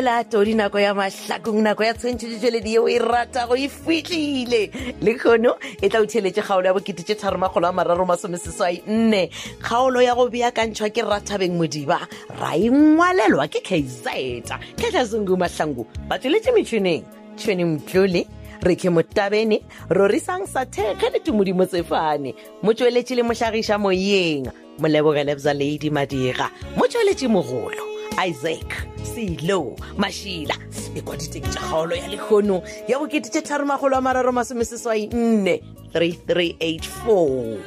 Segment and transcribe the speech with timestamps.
[0.00, 4.70] amogela todi nako ya mahlakong nako ya tshwentšhetsetšweledi yeo e ratago e fitlile
[5.02, 9.28] le kgono e tla utheletše kgaolo ya boketee tharomakgolo a mararo masomeseswai nne
[9.60, 12.00] kgaolo ya go bea kantšhwa ke rathabeng modiba
[12.40, 17.02] ra engwalelwa ke kaizeta ketlasungu mahlango batsweletše metšhineng
[17.36, 18.26] tšhweni mtlole
[18.62, 25.90] re ke motabene rorisang sa thekge le tumodimo tsefane motsweletše le mohlagiša moyeng molebogelebza ladi
[25.90, 27.89] madiga motsweletše mogolo
[28.28, 28.70] isaac
[29.14, 29.58] selo
[30.02, 30.56] mašila
[30.98, 32.56] ekwaditeng tša kgaolo ya lekgono
[32.90, 37.58] ya bokete tše tlharomagolo a mararo masomeseswai nne 3384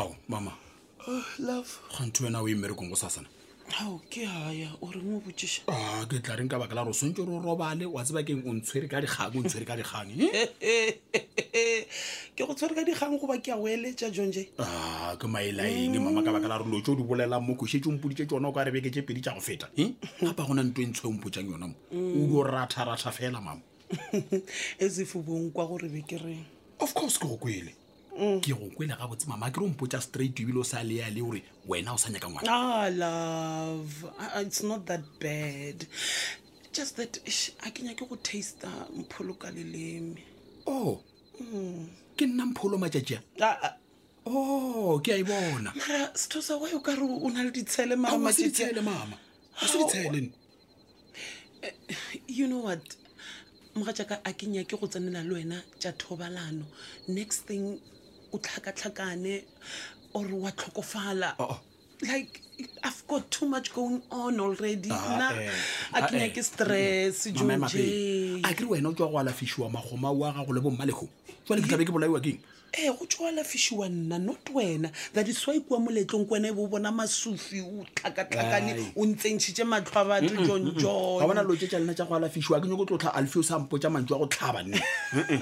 [0.00, 0.52] awu mama
[1.12, 3.28] oh, love kganti wena o imerekong e go sasana
[3.80, 6.94] ao ke aya ore mo botsesa a ah, ke tla reng ka baka la gore
[6.94, 10.10] sentse ore o robale wa tsebakeng o ntshwere ka dikgang o ntshwere ka dikgang
[10.60, 11.02] eh?
[12.38, 16.22] ke go tshwere ka dikgang goba ke a oeletsa jonje a ah, ke maelaeng mama
[16.22, 18.62] ka baka la gore lo tse o di bolelang mo kosetse ompodite tsona o ka
[18.62, 19.90] re bekete pedi tsa go feta eh?
[19.90, 20.22] hmm.
[20.22, 22.10] gapa gona nto e ntshwe ompotsang yona mo hmm.
[22.14, 23.58] o di o ratharatha fela mama
[24.84, 26.46] e sefobong kwa gore be ke reng
[26.78, 27.74] of course ke go kwele
[28.14, 31.42] ke go kwele gabotse mama ke re mpotsa straight ebile o sa leya le gore
[31.68, 35.84] wena o sa nyaka ngwana ah love ah, ah, it's not that bad
[36.72, 37.18] just that
[37.66, 38.62] a ke nyake go taste
[38.94, 40.22] mpholo ka leleme
[40.66, 41.02] oh
[41.42, 41.88] mm.
[42.16, 43.76] ke nna mpholo matšatšia ah,
[44.30, 47.42] o oh, ke a e bona mara setho sa wae o ka re o na
[47.42, 48.30] le ditshele maamaele mama
[49.58, 50.30] ga se ditshele
[51.66, 51.74] eh,
[52.30, 52.84] you know what
[53.74, 56.62] moga jaaka a ke nyake go tsenela le wena tša thobalano
[57.10, 57.80] next thing
[58.34, 59.42] o tlhakatlhakane
[60.14, 61.60] or wa tlhokofala oh, oh.
[62.10, 62.40] like
[62.82, 65.50] i've got too much going on already ah, na eh,
[65.94, 66.32] a ke ah, nya eh.
[66.34, 67.82] ke stress joje
[68.42, 71.06] a kere wena o tswa go alafisiwa magoma wa gago le bommalego
[71.48, 72.40] jale ke tlabe ke bolaiwa keng
[72.74, 76.52] ee eh, go tswa alafisiwa nna not wena that is wi kua moletlong kwena e
[76.52, 81.70] bo bona masufi o tlhakatlhakane o ntsentšhitse matlho a batho john john ga bona lotse
[81.70, 84.26] tja lena tsa go alafisiwa ke nyo ko tlotlha alfio sampo tsa mantso a go
[84.26, 84.82] tlhaba nne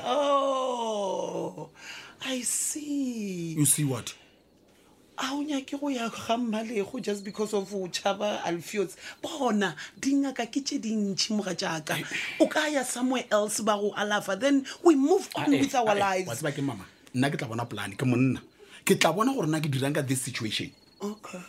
[0.04, 1.70] oh
[2.26, 4.14] i see you see what
[5.18, 10.78] a o nyake go ya gammalego just because of tšhaba alfiots bona dingaka ke tse
[10.78, 12.04] dintšhi moga jaaka eh.
[12.40, 15.74] o ka ya somewhere else ba go alafa then we move on ah, eh, with
[15.74, 16.18] our ah, eh.
[16.26, 16.84] lives ke mama
[17.14, 18.42] nna ke tla bona plane ke monna
[18.84, 21.40] ke tla bona gore na ke dirang ka this situation okay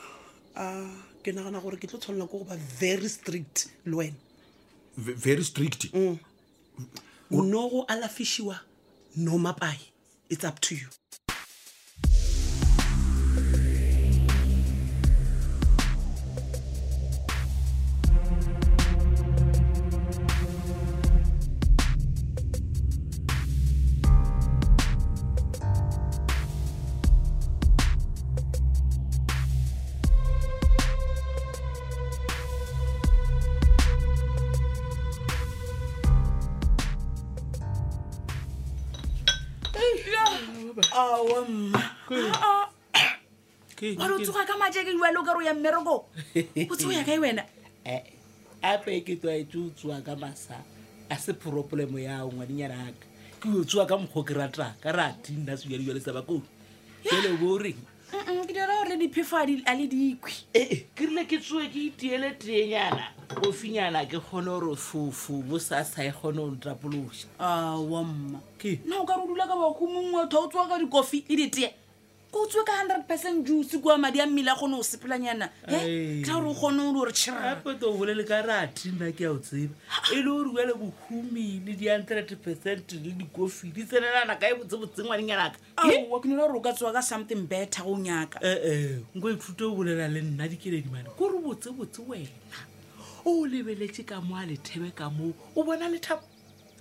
[0.56, 0.90] ah,
[1.24, 4.20] ke nagana gore ke tlo tshwanela ke go ba very strict le wena
[4.98, 6.18] very strict mm.
[7.32, 8.60] no go alafišiwa
[9.18, 9.93] no mapae
[10.30, 10.88] It's up to you.
[44.00, 45.96] ore o tsoga ka majeke wena o kare o ya mmereko
[46.72, 47.44] o tsego ya kae wena
[47.86, 48.02] eh,
[48.62, 50.64] ape ke tw etse o tsewa ka masa
[51.10, 53.06] a se problemo ya ngwadinyanaka
[53.40, 56.42] ke o tsewa ka mokgwa ke rata ka ratinna sejaliwa lesaba kou
[57.04, 57.80] ele bo oreng
[58.48, 62.32] ke dira gore diphefo a le dikwe eh, eh, ke rile ke tsowe ke itiele
[62.40, 63.12] teenyana
[63.48, 68.96] ofinyana ke kgone gore fofo bo sasa e kgone go ntrapolosa a ah, wamma nna
[68.96, 71.72] o ka re o dula ka bakgomongwe tho o tsewa ka dikofi le ditee
[72.34, 75.50] ko o tswe ka hundred percent juice kowa madi a mmele a kgone go sepelanyana
[75.68, 75.80] tla
[76.26, 79.76] gore o kgone le gore chapeto o bolele ka rati nna ke ao tseba
[80.12, 84.54] e le gore uele bohumi le di hundred percent le dikofi di tsenelana ka e
[84.58, 85.60] botsebotsengwaneng yanaka
[86.10, 89.00] wa ke nela gore o ka tsewa ka something better go nyaka ee eh, eh,
[89.16, 92.34] nko ithuto e o bolela le nna dikeledimane kore botsebotse wena
[93.30, 96.25] o o lebeletse ka mo a lethebe ka moo o bona lethabo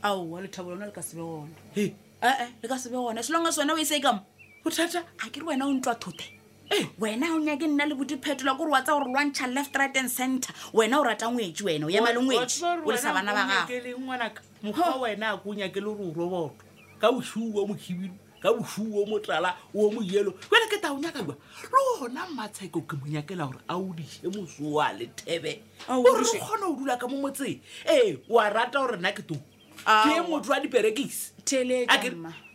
[0.03, 1.93] aowa lethabo lona le ka sebe gona e
[2.23, 4.32] ee eh, le ka sebe gona selonge sone o e se e ka mo
[4.65, 6.35] bothata a kere wena o ntlwa thote
[6.71, 10.11] eh, wena o nyake nna le bodiphetola kore wa tsa gore lwantšha left right and
[10.11, 14.97] center wena o rata ngwetse wena o yama le ngwetse o lesa bana ba gagomoa
[15.01, 16.55] wena a ko o nyake le gore o roboto
[17.01, 22.27] ka bosuo mohibilo ka bosuo motlala o moyelo jele ke tao nyaka jwa le gona
[22.31, 26.77] matsheko ke mo nyakela gore a o dise mosoa le thebe gore o kgona go
[26.79, 29.35] dula ka mo motseng ee eh, o a rata gore nna ke to
[29.83, 31.33] ke motho wa diperekisi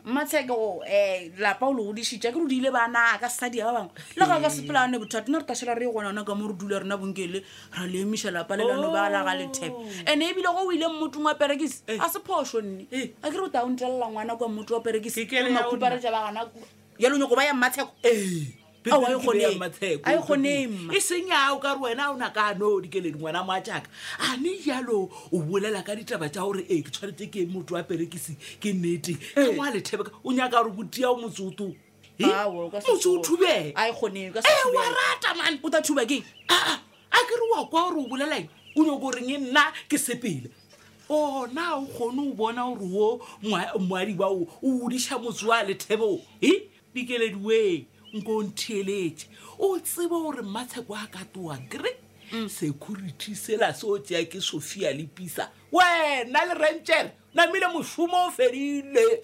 [0.07, 3.71] matsheko oh, um eh, lapa o le godisitša ke re diile bana ka sadi ba
[3.77, 5.01] bangwe le ga ka sepelane mm.
[5.03, 7.39] bothata na re tašhela re e gonaona ka mo re dula rena bonkele
[7.75, 9.75] ra le emiša lapa lelano ba laga le thepe
[10.07, 10.31] and-e oh.
[10.31, 11.99] ebile go o ile mmotong wa perekisi eh.
[11.99, 13.09] a se phoso nne eh.
[13.21, 16.11] a ke re o ta o ntelela ngwana kwa mmoto wa perekisi makhupa re ja
[16.11, 16.63] baganaku
[16.99, 22.81] yalonyako ba ya mmatsheko ee e senyao ka re wena a o naka no o
[22.81, 23.87] dikeledi ngwana mo a jaka
[24.19, 27.75] a ne jalo o bolela ka ditaba tsa gore ee ke tshwanete ke e motho
[27.75, 31.73] wa perekisi ke nnete ke ngwa lethebeka o nyaka gore botiao motsoto
[32.19, 33.83] motsothubeewa
[34.95, 36.79] rata man o ta thuba keng aa ah, ah,
[37.11, 40.49] a kere wa kwa gore o bolelang o nyo koreng e nna ke sepele
[41.09, 43.25] ona o kgone o bona gore wo
[43.79, 46.51] moadi wao o odiša motse wa lethebo e
[46.95, 49.27] dikeledi wee nko ntheletše
[49.59, 51.91] o tsebe gore mmatsheko a ka toa kry
[52.31, 52.49] mm.
[52.49, 58.31] security sela se o tseya ke sophia le pisa wena le rentere namile mošomo o
[58.31, 59.19] fedile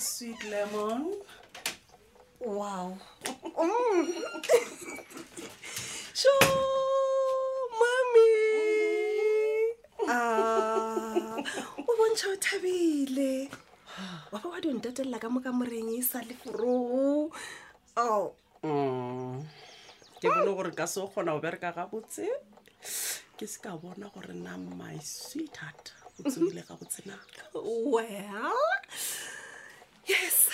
[0.00, 1.12] sweet lemon.
[2.40, 2.96] Wow.
[3.44, 4.08] Mm.
[6.20, 6.36] cho
[7.80, 8.36] mami
[10.04, 11.16] ah
[11.80, 13.48] o ah, bontsha o thabile
[14.28, 17.32] wa ba wa di ntatelela ka mo kamoreng e sa leforoo
[17.96, 18.26] o oh.
[18.68, 19.38] mm.
[20.20, 22.28] ke bone gore ka se o kgona go bereka gabotse
[23.40, 25.84] ke se ka bona gore na my sweet heart
[26.20, 27.16] o tsomile gabotsena
[27.64, 28.52] well
[30.04, 30.52] yes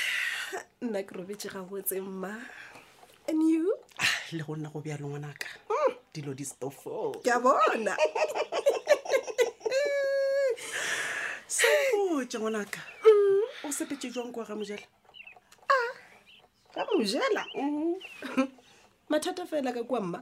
[0.79, 2.39] nna ke robetse gabotse mma
[3.27, 3.76] and you
[4.33, 5.95] le go nna go bja le ngwanaka hmm.
[6.15, 7.95] dilo di stofol ke a bona
[11.47, 12.81] sepotse ngwanaka
[13.65, 14.83] o sepetse jwang kwa ga mojela
[15.71, 15.79] a
[16.75, 18.49] ga mojela mm-hmm.
[19.09, 20.19] mathata fela ka kwa mma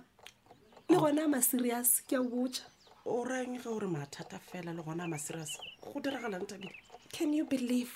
[0.89, 2.65] le gona a maserius ke a botja
[3.07, 5.57] o reng ge ore mathata fela le gona a maserius
[5.93, 6.75] go diragalang tabile
[7.13, 7.93] can you believe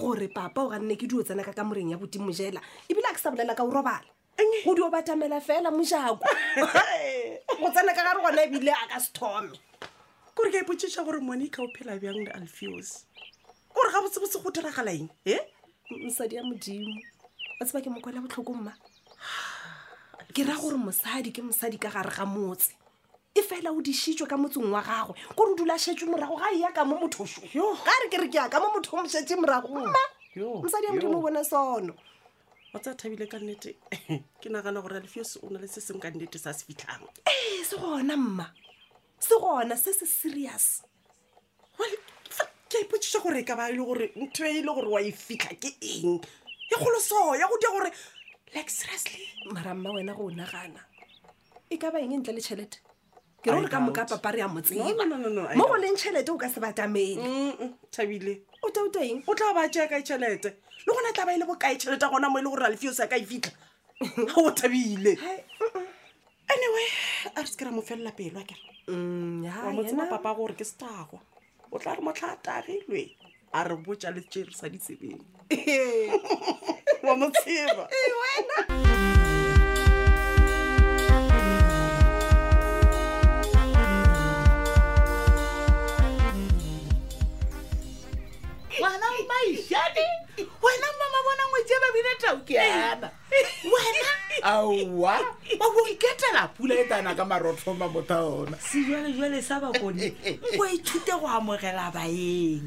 [0.00, 3.20] gore papa o ga nne ke duo tsenaka ka moreng ya botimojela ebile a ke
[3.20, 4.13] sa bolela ka o robala
[4.64, 6.24] o di o batamela fela mojako
[7.60, 9.56] go tsena ka gare gona ebile a ka sethome
[10.34, 13.04] kore ka ipotsesa gore monica o phela bjang le alfeos
[13.74, 15.38] gore ga botsebotse go diragala eng e
[16.04, 16.90] mosadi a modimo
[17.60, 18.72] o tseba ke mokgwe la botlhoko mma
[20.34, 22.74] ke raya gore mosadi ke mosadi ka gare ga motse
[23.34, 26.82] e fela o disitswe ka motseng wa gagwe kore o dula shetswe morago ga eyaka
[26.84, 27.38] mo mothoso
[27.84, 29.86] ka re ke re ke aka mo motho o mosetse moragoma
[30.62, 31.94] mosadi a modimo o bone sono
[32.74, 33.70] o tsa thabile ka nnete
[34.42, 37.64] ke nagana gore alfios o na le se seng ka nnete sa se fitlhang ee
[37.70, 38.46] se gona mma
[39.26, 40.66] se gona se se serious
[42.74, 44.98] ke ipotsiša gore e ka ba e le gore ntho e e le gore wa
[45.02, 47.90] e fitlha ke eng e kgoloso ya go dia gore
[48.56, 49.22] like seriously
[49.54, 50.82] maramma wena go o nagana
[51.70, 52.82] e ka ba eng e ntle le tšhelete
[53.44, 56.60] ke re o le ka moka papare ya motsemo go leng tšhelete o ka se
[56.64, 60.50] batamele o tautaeng o tla ba jeaka tšhelete
[60.88, 63.04] le gona tla ba e le bokae tšhelete gona mo e le gore ralefio se
[63.06, 63.52] ka e fitlha
[64.40, 65.12] o thabile
[66.48, 66.86] anyway
[67.36, 71.20] a re se ke ra mofelela pelo akeramotsema mm, papa gore ke setago
[71.68, 73.12] o tla re motlha a tagilwe
[73.52, 75.20] a re boja le tšere sa ditsebeng
[77.06, 79.12] wa motsheba wena
[91.66, 93.10] tjeba bine taukeana
[93.72, 94.08] wena
[94.42, 95.18] aowa
[95.64, 100.12] wa go iketela pula e tana ka marothoma motha ona sejalejale sa bakone
[100.52, 102.62] nko ithute go amogela baeng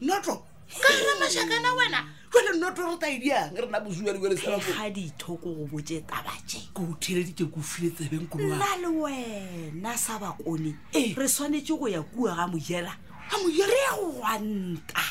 [0.00, 0.36] noto
[0.80, 2.00] ka rena mašakana wena
[2.40, 7.90] ele noto re taediang rena bosuaeeaga dithoko go boje tabae ke o thiredike ko file
[7.90, 12.96] tsebeng kona le wena sa bakone re tshwanetse go ya kua ga mojela
[13.30, 15.04] a mojere ya go gwanta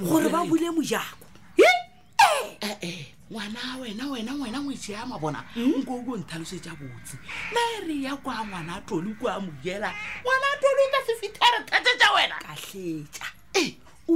[0.00, 1.24] gore ba bule mojako
[1.56, 1.83] e
[2.64, 3.80] e-e ngwana hmm?
[3.82, 5.40] wena wena ngwena ngwetse ya mabona
[5.78, 7.14] nko ko nthalosetsa botse
[7.52, 9.90] na e re ya kwa ngwana a tole ko a mojela
[10.22, 13.26] ngwana a tole o ka se fitha re thatsetsa wena katletsa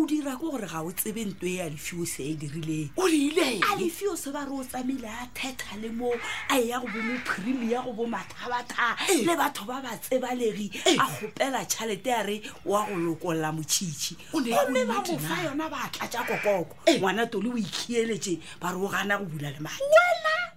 [0.02, 3.58] o dira ko gore ga o tsebe nto e alefio se e dirileng o reile
[3.70, 6.12] alefio se ba re o tsamaile a thetha le mo
[6.48, 8.94] a e ya go bo moprimi ya go bo mathabatha
[9.26, 10.70] le batho ba ba tsebalegi
[11.02, 16.22] a gopela tšhalete ya re wa go lokolola motšhitšhi gomme ba gofa yona ba tlatša
[16.24, 19.80] kokoko ngwana tole o ikhieletše ba re o gana go bula le mae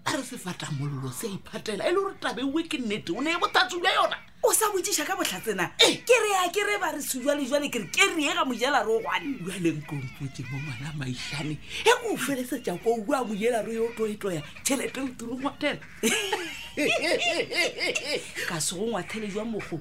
[0.06, 3.80] a re sefatlamololo se iphatela e le gore tabeuwe ke nnete o ne e bothatsi
[3.82, 7.86] bja yona o sa botsiša ka botlhatsena ke rea ke re ba re sejwalejwale kere
[7.94, 11.54] ke rie ga mojelaro anjalenkompotse mo ngwana maišane
[11.86, 15.82] e ko o feleletsa ko ua mojelaro yo toetloya e tšhelete o turo ngwathela
[18.50, 19.78] ka sego ngwathele jwa mogo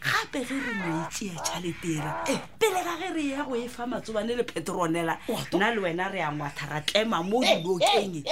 [0.00, 2.10] gape ge re metsi ya tšhaletera
[2.56, 5.20] pele ga ge re ya go efa matsobane le petronela
[5.52, 8.24] nna le wena re ya ngwatha ra tlema mo dinokeng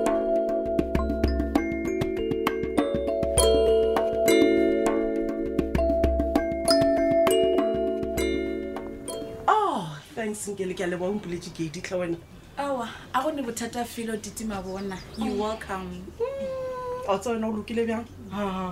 [10.24, 12.16] thanks nkele ke a leboa ompoletse gate tlha wena
[12.58, 16.24] aa a gone bothata felo ditima bona youwelcome oh.
[16.24, 17.10] mm.
[17.12, 18.06] a tsa wena o lokile bjang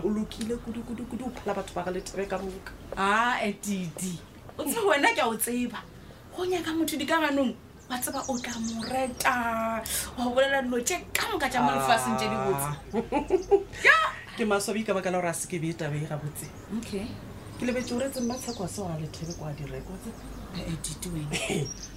[0.05, 4.13] o lokile kudukudukudu o phala batho ba ga lethebe ka roka ae didi
[4.59, 5.83] o tsa wena ke a o tseba
[6.37, 7.53] go nyaka motho dikaganong
[7.93, 9.35] wa tseba o ka moreta
[10.19, 12.69] wa bolela dilo tse ka moka ja molefaseng tse di botse
[13.93, 14.09] ah.
[14.41, 16.49] ke maswabi ka baka la gore a se ke beetabee ga botse
[16.81, 17.05] okay
[17.63, 20.11] ke lebetse ore tseng matsheko a se ora lethebe kwa direkotse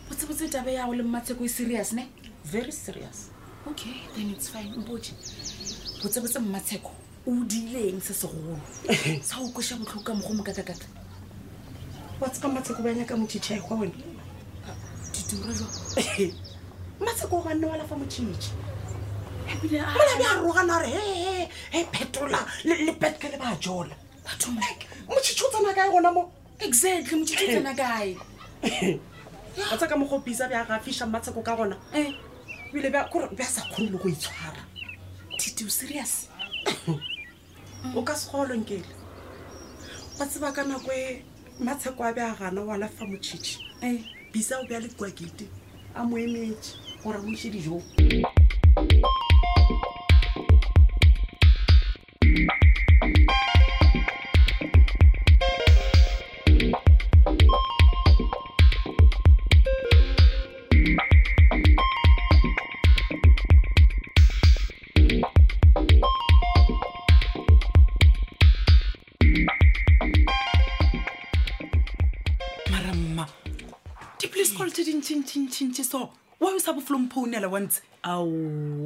[0.09, 2.05] botsebotse tabe yago le matsheko e serious ne
[2.45, 3.29] very serious
[3.67, 4.99] okay then it's fine boe
[6.03, 6.91] botsebotse matsheko
[7.27, 8.59] o dileng se segolo
[9.29, 10.85] sa o kosa botlhoko ka mogo mokakakata
[12.21, 13.93] watse ka matsheko ba yanyaka mothitšhae kwa one
[14.69, 14.77] ah,
[15.13, 15.65] ditura jo
[17.05, 18.51] matsheko o ba nne walafa mothitšhe
[19.49, 24.04] ebile molabe a rogana gore hehe e phetola lepetke le ba jola
[25.07, 28.15] mošhitshotsana kae gona mo exactly mošhitshotsana kae
[29.71, 33.09] a tsaka mo gopisa bja ga fišang matsheko ka gona ebile eh.
[33.11, 34.61] kore bja sa kgone le go itshwara
[35.37, 36.27] tito serious
[37.95, 38.85] o ka segolongkele
[40.17, 41.23] ba tseba ka nako e
[41.59, 43.99] matsheko a bja gana o alafa motšhitšhi eh.
[44.33, 45.45] bisa o bja le kwakete
[45.93, 47.81] a mo emetse gore moišedi joo
[52.15, 52.64] Thank you.
[75.35, 76.07] tšhintšhintšhe so
[76.39, 78.23] wa o sa bofolomphounela wa ntse ao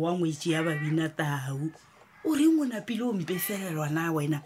[0.02, 1.70] wa ngwetse ya babina tau
[2.26, 4.42] o reng o napile o mpefelelwana wena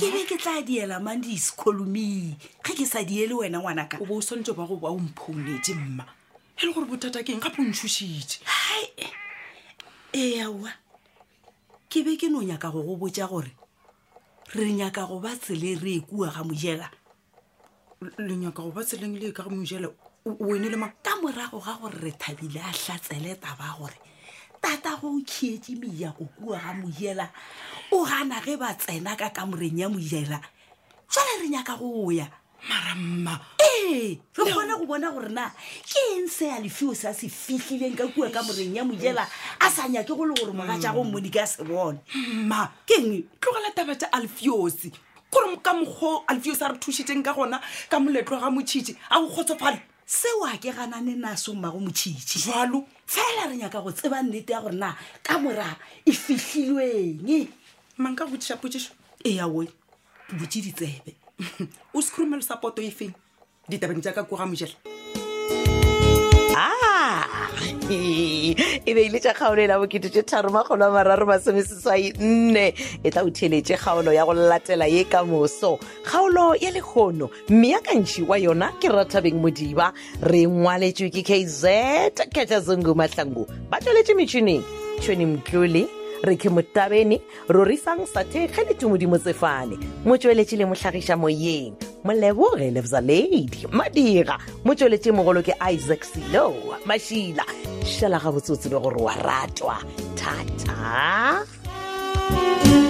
[0.00, 2.32] ke be ke tla diela mang discolomi
[2.64, 5.74] ge ke sa diele wena ngwanaka o bo o swanetse ba go ba o mphounetse
[5.76, 6.06] mma
[6.56, 8.88] e le gore bothata keng gape o ntšhositše hai
[10.16, 10.48] eaa
[11.92, 13.52] ke be ke no nyaka go go botja gore
[14.56, 16.88] re nyaka go ba tsele re e kua ga mojela
[18.16, 19.92] le nyaka go ba tseleng le e ka ga mojela
[20.26, 23.98] wenele ma ka morago ga gore re thabile a tlatseleta ba gore
[24.60, 27.28] tata go o kgeetse meako kua ga moiela
[27.92, 30.40] o gana ge ba tsena ka kamoreng ya moiela
[31.12, 32.24] jale re nyaka go ya
[32.68, 35.52] maramma ee re kgona go bona gore na
[35.84, 39.28] ke eng se a lefio se a se fitlhileng ka kua kamoreng ya moiela
[39.60, 42.00] a sa nyake go le gore moga ja go mone ke a se bone
[42.32, 44.88] mma ke ng tlogela taba ta alfiosi
[45.28, 47.60] gore ka mokgwa alfiosi a re thusitseng ka gona
[47.92, 52.38] ka moletlo ga motšhitše a go kgotsofale seo a ke ganane na seo mmago motšhitši
[52.48, 57.48] jalo fela re nyaka go tseba nnete ya gore na ka mora e fihlilweng
[57.98, 58.92] manka botsiša potsiša
[59.24, 59.64] eya o
[60.36, 61.16] botse ditsebe
[61.96, 63.14] o scrumelo sa poto e feng
[63.68, 64.76] ditabeng jaaka koga mojela
[66.54, 67.48] ah,
[68.86, 72.66] e beile e tša kgaolo e la bokete tše tharo a mararo masomeseswai nne
[73.02, 77.68] e tla o theletše kgaolo ya go llatela ye ka moso kgaolo ya lekgono mme
[77.72, 79.88] ya meakantšhi wa yona ke rathabeng modiba
[80.20, 81.64] re ngwaletšwe ke kz
[82.28, 84.62] ketlazungu mahlangu ba tsweletše metšhineng
[85.00, 85.88] tšhoni mtlole
[86.24, 87.18] re ke motabeni
[87.52, 89.76] rorisang sathe ge letumodimo tsefane
[90.08, 96.48] motsweletse le motlhagisa moyeng moleboge lebzaladi madira motsweletse mogolo ke isaac selo
[96.88, 97.44] mašila
[97.96, 99.76] šala ga botsotsebe gore wa ratwa
[100.16, 102.83] thata -ta.